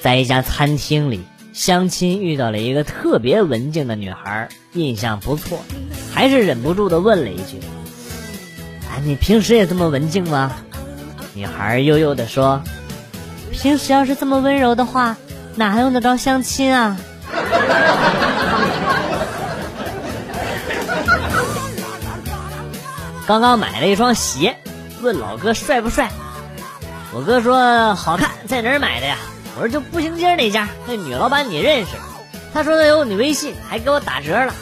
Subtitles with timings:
[0.00, 5.58] 在一家餐厅里相亲，遇到了一个特别文静的女孩，印象不错，
[6.14, 7.58] 还是忍不住的问了一句
[8.90, 10.52] ：“哎，你平时也这么文静吗？”
[11.34, 12.62] 女孩悠悠的说
[13.50, 15.16] ：“平时要是这么温柔的话，
[15.56, 16.96] 哪还用得着相亲啊？”
[23.26, 24.56] 刚刚买了一双鞋，
[25.02, 26.10] 问老哥帅不帅？
[27.12, 29.16] 我哥说好看，在哪儿买的呀？
[29.58, 31.88] 我说就步行街那家，那女老板你认识？
[32.54, 34.54] 他说他有你微信，还给我打折了。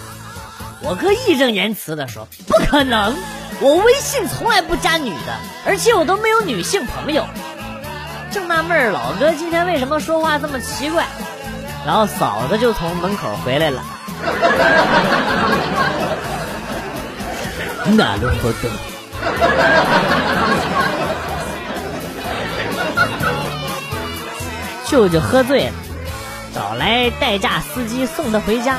[0.80, 3.14] 我哥义正言辞的说不可能，
[3.60, 7.26] 我微信从来不加女的，而且我都没有女性朋友。
[8.30, 11.04] 正纳闷老哥今天为什么说话这么奇怪，
[11.84, 13.82] 然后嫂子就从门口回来了。
[17.94, 18.70] 哪路活动？
[24.86, 25.72] 舅舅喝醉了，
[26.54, 28.76] 找来代驾司机送他回家。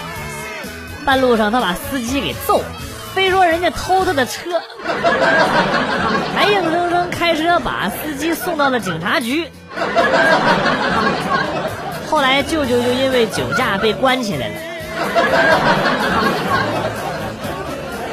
[1.05, 2.66] 半路上他把司机给揍了，
[3.14, 4.61] 非说人家偷他的车，
[6.36, 9.47] 还硬生生开车把司机送到了警察局。
[12.09, 14.55] 后来舅舅就因为酒驾被关起来了。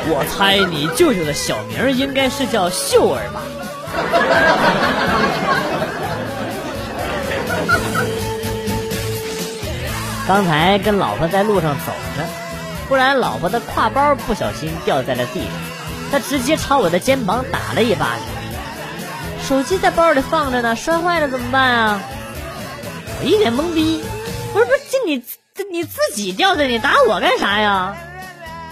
[0.07, 3.41] 我猜你舅舅的小名应该是叫秀儿吧？
[10.27, 12.25] 刚才跟老婆在路上走着，
[12.89, 15.51] 突然老婆的挎包不小心掉在了地上，
[16.11, 18.21] 他直接朝我的肩膀打了一巴掌。
[19.47, 22.01] 手机在包里放着呢，摔坏了怎么办啊？
[23.21, 24.03] 我一脸懵逼，
[24.53, 25.23] 不是不是，就你
[25.71, 27.95] 你自己掉的，你打我干啥呀？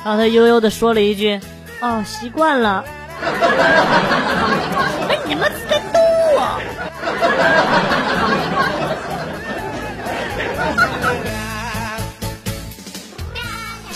[0.04, 1.41] 然后他悠悠的说了一句
[1.80, 2.84] ：“哦，习惯了。”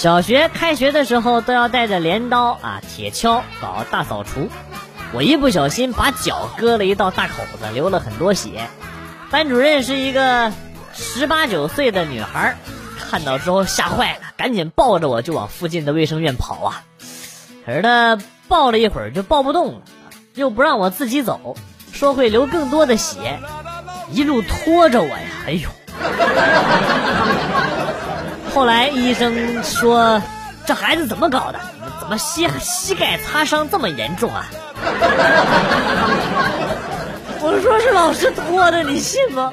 [0.07, 4.49] 小学开学的时候都要带着镰刀啊、铁锹搞大扫除，
[5.13, 8.69] 我一不小心把脚割了一道大口子，流了很多血。
[9.33, 10.53] 班主任是一个
[10.95, 12.57] 十八九岁的女孩。
[13.11, 16.85] 看到之后吓坏了，赶紧抱着我就往附近的卫生院跑啊！
[17.67, 18.17] 可是他
[18.47, 19.81] 抱了一会儿就抱不动了，
[20.37, 21.57] 又不让我自己走，
[21.93, 23.41] 说会流更多的血，
[24.13, 25.19] 一路拖着我呀！
[25.49, 25.69] 哎呦！
[28.57, 30.23] 后来医生说
[30.65, 31.61] 这孩子怎么搞的？
[32.01, 34.47] 怎么膝膝盖擦伤这么严重啊？
[37.43, 39.53] 我说是老师拖的，你信吗？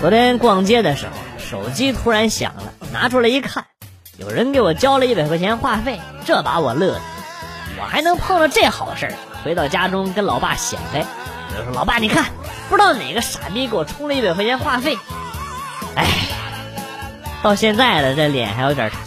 [0.00, 3.66] 昨天逛街的时候，手机突然响了，拿出来一看，
[4.16, 7.00] 有人给我交了一百块钱话费，这把我乐的，
[7.82, 9.12] 我还能碰到这好事儿。
[9.42, 11.04] 回到家中跟老爸显摆，
[11.58, 12.26] 我说：“老爸，你看，
[12.68, 14.96] 不知道哪个傻逼给我充了一百块钱话费。”
[15.96, 16.06] 哎，
[17.42, 18.98] 到现在了，这脸还有点疼。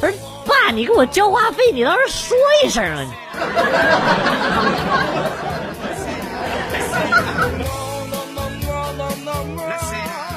[0.00, 0.14] 不是，
[0.46, 3.02] 爸，你给我交话费，你倒是说一声啊！
[3.02, 3.10] 你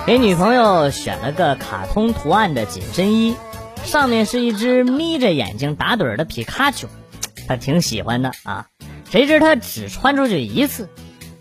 [0.08, 3.38] 给女朋友选了个卡通图案的紧身衣，
[3.84, 6.88] 上面是一只眯着眼睛打盹的皮卡丘，
[7.50, 8.68] 他挺喜欢的啊。
[9.10, 10.88] 谁知他只穿出去一次，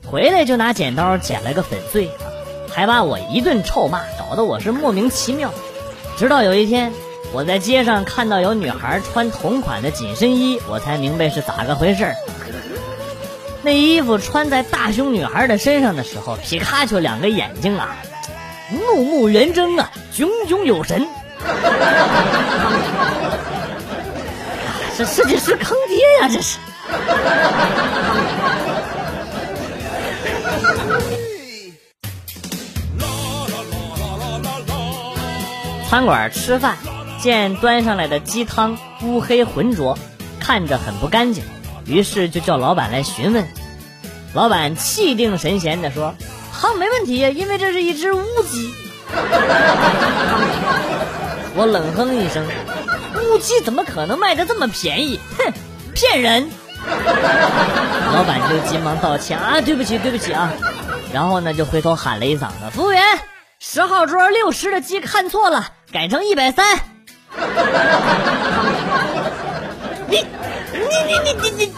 [0.07, 2.25] 回来就拿剪刀剪了个粉碎啊，
[2.73, 5.53] 还把我一顿臭骂，搞得我是莫名其妙。
[6.17, 6.95] 直到有一天，
[7.35, 12.11] 我在街上看到有女孩穿同款的紧身衣，我才明白是咋个回事
[13.63, 17.99] 那衣服穿在大胸女孩的身上的时候，皮卡丘两个眼睛啊。
[18.71, 21.07] 怒目圆睁啊，炯炯有神。
[24.99, 26.29] 这设计师坑爹呀！
[26.29, 26.59] 这是。
[35.89, 36.77] 餐馆吃饭，
[37.21, 39.97] 见端上来的鸡汤乌黑浑浊，
[40.41, 41.45] 看着很不干净，
[41.87, 43.47] 于是就叫老板来询问。
[44.35, 46.17] 老板气定神闲的说。
[46.51, 48.75] 好，没问题，因为这是一只乌鸡。
[51.55, 52.45] 我冷哼一声，
[53.31, 55.21] 乌鸡怎么可能卖的这么便宜？
[55.39, 55.53] 哼，
[55.95, 56.49] 骗人！
[58.15, 60.53] 老板就急忙道歉啊，对不起，对不起啊。
[61.13, 63.03] 然后呢，就回头喊了一嗓子：“服务员，
[63.59, 66.79] 十号桌六十的鸡看错了，改成一百三。”
[70.09, 70.25] 你，
[70.73, 71.73] 你，你，你，你，你。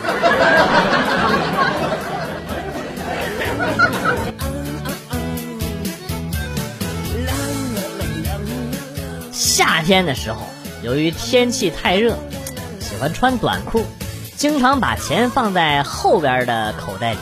[9.33, 10.47] 夏天的时候，
[10.83, 12.17] 由于天气太热，
[12.81, 13.85] 喜欢穿短裤，
[14.37, 17.19] 经常把钱放在后边的口袋里。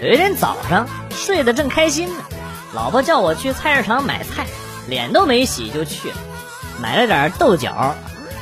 [0.00, 2.24] 有一天早上睡得正开心呢，
[2.72, 4.46] 老婆叫我去菜市场买菜，
[4.86, 6.16] 脸都没洗就去了，
[6.80, 7.94] 买了点豆角。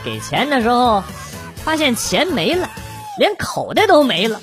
[0.05, 1.03] 给钱的时候，
[1.65, 2.69] 发现钱没了，
[3.19, 4.41] 连口袋都没了。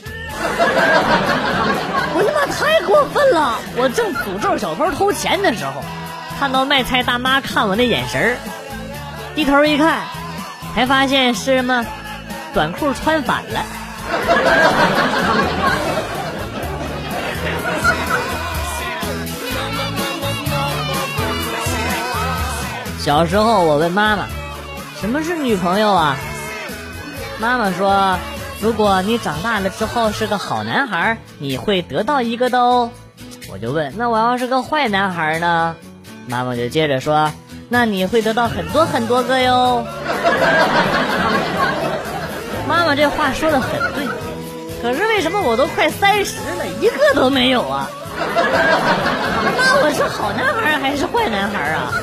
[2.13, 3.59] 我他妈太过分了！
[3.75, 5.73] 我正诅咒小偷偷钱的时候，
[6.39, 8.37] 看到卖菜大妈看我那眼神儿，
[9.37, 10.01] 低头一看，
[10.73, 11.85] 才发现是什么
[12.55, 13.63] 短裤穿反了。
[22.97, 24.25] 小时候，我问妈妈
[24.99, 26.17] ：“什么是女朋友啊？”
[27.37, 28.17] 妈妈说
[28.59, 32.89] ：“如果你长大了之后是个好男孩，你会得到一个的哦。”
[33.53, 35.75] 我就问：“那我要是个坏男孩呢？”
[36.25, 37.31] 妈妈就接着说
[37.69, 39.85] ：“那你会得到很多很多个哟。”
[42.67, 44.05] 妈妈这话说的很对，
[44.81, 47.89] 可是为什么我都快三十了，一个都没有啊？
[48.19, 51.93] 那我是好男孩还是坏男孩啊？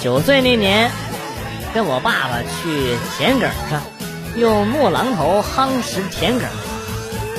[0.00, 0.88] 九岁那年，
[1.74, 3.82] 跟我爸爸去田埂上，
[4.36, 6.42] 用木榔头夯实田埂。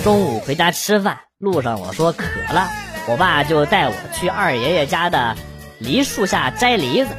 [0.03, 2.67] 中午回家吃饭，路上我说渴了，
[3.07, 5.35] 我爸就带我去二爷爷家的
[5.77, 7.09] 梨树下摘梨子，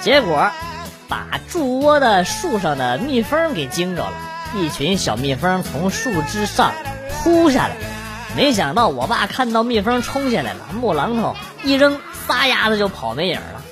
[0.00, 0.50] 结果。
[1.08, 4.14] 把筑窝的树上的蜜蜂给惊着了，
[4.56, 6.72] 一群小蜜蜂从树枝上
[7.10, 7.76] 扑下来，
[8.34, 13.62] 没想到我爸看到蜜蜂冲下来了，木榔头一扔，撒丫子就跑没影了。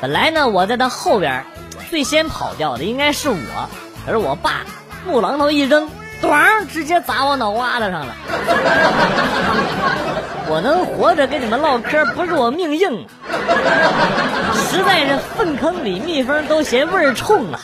[0.00, 1.44] 本来呢，我在他后边，
[1.90, 3.68] 最先跑掉的应该是我，
[4.06, 4.62] 可是我爸
[5.06, 5.88] 木榔头一扔，
[6.22, 8.14] 咣，直接砸我脑瓜子上了。
[10.48, 13.06] 我能活着跟你们唠嗑，不是我命硬，
[14.68, 17.60] 实在是粪坑里蜜蜂都嫌味儿冲啊！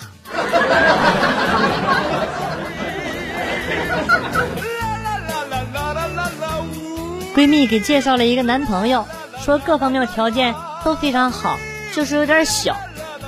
[7.35, 9.05] 闺蜜给介绍了一个男朋友，
[9.45, 10.55] 说各方面条件
[10.85, 11.57] 都非常好，
[11.93, 12.77] 就是有点小，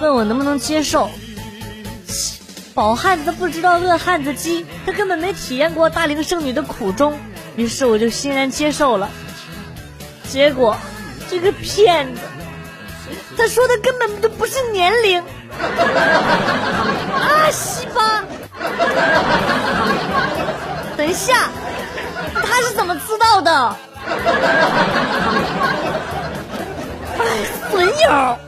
[0.00, 1.10] 问我能不能接受。
[2.78, 7.19] 饱汉子不知道饿汉子饥，他根本没体验过大龄剩女的苦衷，
[7.56, 9.08] 于是我就欣然接受了。
[10.30, 10.76] 结果，
[11.28, 12.20] 这个骗子，
[13.36, 15.20] 他说的根本就不是年龄。
[17.19, 18.22] 啊，西巴！
[20.96, 21.50] 等一下，
[22.32, 23.76] 他是怎么知道的？
[27.19, 27.26] 哎，
[27.72, 28.38] 损友！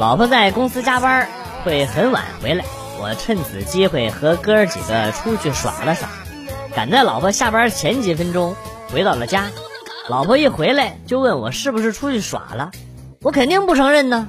[0.00, 1.28] 老婆在公司加班，
[1.62, 2.64] 会很晚回来。
[2.98, 6.08] 我趁此机会和哥儿几个出去耍了耍，
[6.74, 8.56] 赶在老婆下班前几分钟
[8.90, 9.50] 回到了家。
[10.08, 12.70] 老婆一回来就问我是不是出去耍了，
[13.20, 14.26] 我肯定不承认呢。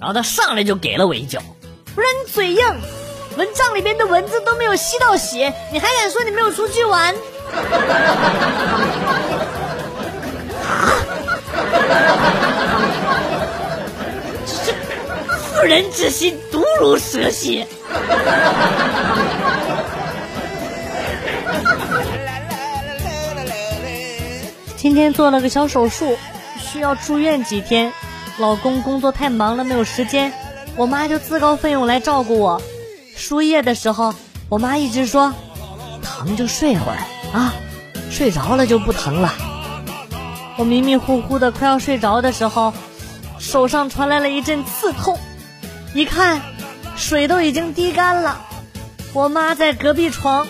[0.00, 1.40] 然后他上来就给了我一脚，
[1.94, 2.64] 不然你嘴硬，
[3.36, 7.14] 蚊帐里边的蚊子都没有吸到血，你还敢说你没有出去玩？
[15.62, 17.64] 妇人之心，毒如蛇蝎。
[24.76, 26.18] 今天做了个小手术，
[26.58, 27.92] 需要住院几天。
[28.38, 30.32] 老公工作太忙了，没有时间。
[30.74, 32.60] 我妈就自告奋勇来照顾我。
[33.14, 34.12] 输液的时候，
[34.48, 35.32] 我妈一直说
[36.02, 36.98] ：“疼就睡会儿
[37.32, 37.54] 啊，
[38.10, 39.32] 睡着了就不疼了。”
[40.58, 42.74] 我迷迷糊糊的快要睡着的时候，
[43.38, 45.16] 手上传来了一阵刺痛。
[45.94, 46.40] 一看，
[46.96, 48.40] 水都已经滴干了。
[49.12, 50.46] 我妈在隔壁床，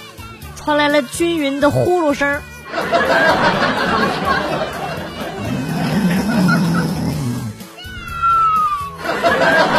[0.56, 2.40] 传来了均匀的呼噜声。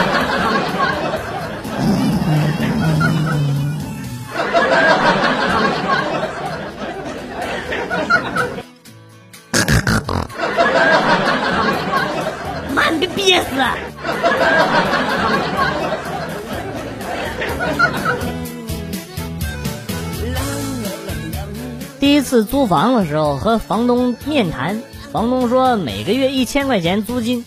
[22.34, 27.46] 次租房的时候和房东面谈，房东说每个月一千块钱租金，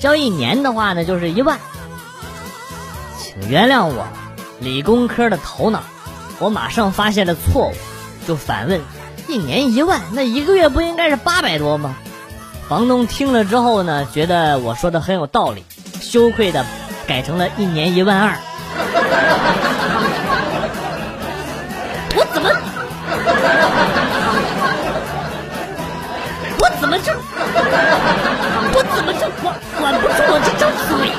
[0.00, 1.60] 交一年的话呢就是一万。
[3.16, 4.08] 请原谅我
[4.58, 5.84] 理工科的头脑，
[6.40, 7.74] 我马上发现了错误，
[8.26, 8.80] 就反问：
[9.28, 11.94] 一年一万，那一个月不应该是八百多吗？
[12.68, 15.62] 房东听了之后呢，觉得我说的很有道理，
[16.00, 16.66] 羞愧的
[17.06, 18.36] 改成了一年一万二。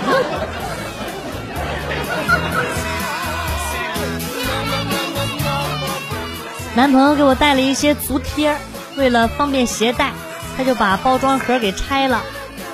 [6.76, 8.56] 男朋友给我带了一些足贴，
[8.98, 10.12] 为了方便携带，
[10.58, 12.22] 他就把包装盒给拆了，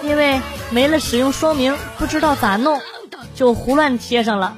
[0.03, 2.81] 因为没了使用说明，不知道咋弄，
[3.35, 4.55] 就胡乱贴上了。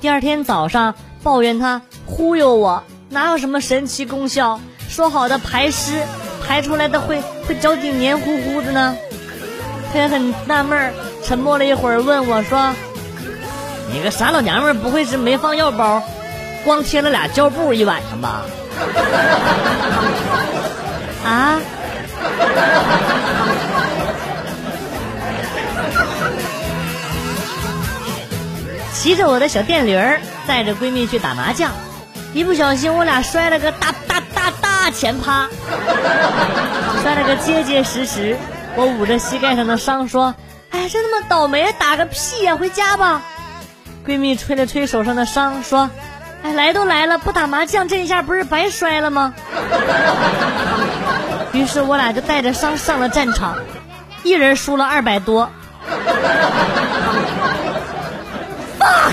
[0.00, 4.60] 第二天早上抱怨他忽悠我，哪有什么神奇功效？
[4.88, 6.02] 说好的排湿，
[6.46, 8.96] 排出来的会会脚底黏糊糊的呢？
[9.92, 10.92] 他也很纳闷儿，
[11.24, 12.74] 沉默了一会儿，问我说
[13.92, 16.02] ：“你个傻老娘们，不会是没放药包，
[16.64, 18.42] 光贴了俩胶布一晚上吧？”
[21.24, 21.58] 啊！
[28.92, 31.70] 骑着我的小电驴儿，带着闺蜜去打麻将，
[32.34, 35.48] 一不小心我俩摔了个大大大大前趴，
[37.02, 38.36] 摔了个结结实实。
[38.76, 40.34] 我捂着膝盖上的伤说
[40.70, 42.56] ：“哎，真他妈倒霉，打个屁呀！
[42.56, 43.22] 回家吧。”
[44.06, 45.90] 闺蜜吹了吹手上的伤说。
[46.42, 49.34] 哎，来都来了，不打麻将这一下不是白摔了吗？
[51.52, 53.58] 于是我俩就带着伤上了战场，
[54.22, 55.50] 一人输了二百多。
[58.78, 59.12] fuck